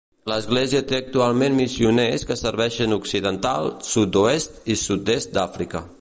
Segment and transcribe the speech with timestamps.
[0.29, 5.89] L'església té actualment missioners que serveixen occidental, Sud-oest i sud-est d'Àfrica.